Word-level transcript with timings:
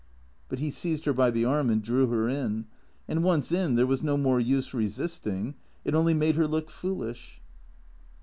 But 0.49 0.57
he 0.57 0.71
seized 0.71 1.05
her 1.05 1.13
by 1.13 1.29
the 1.29 1.45
arm 1.45 1.69
and 1.69 1.79
drew 1.79 2.07
her 2.07 2.27
in. 2.27 2.65
And 3.07 3.23
once 3.23 3.51
in 3.51 3.75
there 3.75 3.85
was 3.85 4.01
no 4.01 4.17
more 4.17 4.39
use 4.39 4.73
resisting, 4.73 5.53
it 5.85 5.93
only 5.93 6.15
made 6.15 6.37
her 6.37 6.47
look 6.47 6.71
foolish. 6.71 7.39